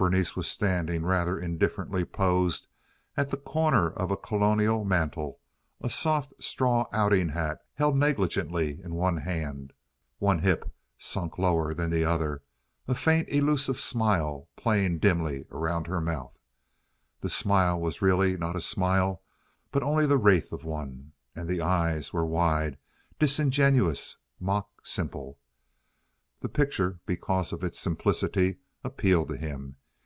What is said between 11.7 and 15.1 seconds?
than the other, a faint, elusive smile playing